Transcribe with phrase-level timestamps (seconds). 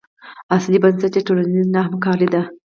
[0.55, 2.41] اصلي بنسټ یې ټولنیزه نه همکاري ده.